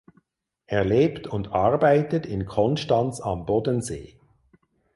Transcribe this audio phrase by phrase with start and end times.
[0.65, 4.17] Er lebt und arbeitet in Konstanz am Bodensee.